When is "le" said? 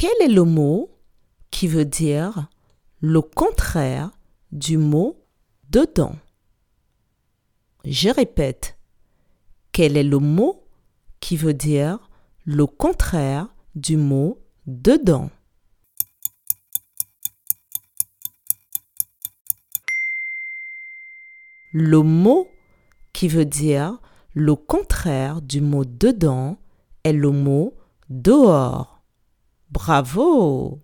0.32-0.44, 3.02-3.20, 10.02-10.16, 12.46-12.64, 21.72-22.00, 24.32-24.54, 27.12-27.32